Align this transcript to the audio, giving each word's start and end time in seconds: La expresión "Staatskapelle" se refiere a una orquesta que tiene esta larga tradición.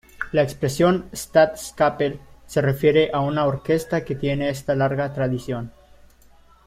La 0.31 0.41
expresión 0.41 1.11
"Staatskapelle" 1.13 2.19
se 2.47 2.59
refiere 2.59 3.11
a 3.13 3.19
una 3.19 3.45
orquesta 3.45 4.03
que 4.03 4.15
tiene 4.15 4.49
esta 4.49 4.73
larga 4.73 5.13
tradición. 5.13 5.71